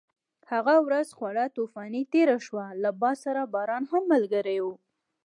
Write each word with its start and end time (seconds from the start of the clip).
هغه 0.51 0.75
ورځ 0.87 1.07
خورا 1.17 1.45
طوفاني 1.57 2.03
تېره 2.13 2.37
شوه، 2.45 2.65
له 2.83 2.89
باد 3.01 3.17
سره 3.25 3.41
باران 3.53 3.83
هم 3.91 4.03
ملګری 4.13 4.59
و. 4.63 4.65